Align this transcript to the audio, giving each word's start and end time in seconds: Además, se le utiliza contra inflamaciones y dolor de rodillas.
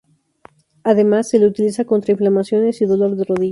Además, 0.83 1.29
se 1.29 1.37
le 1.37 1.45
utiliza 1.45 1.85
contra 1.85 2.11
inflamaciones 2.13 2.81
y 2.81 2.85
dolor 2.85 3.15
de 3.15 3.23
rodillas. 3.23 3.49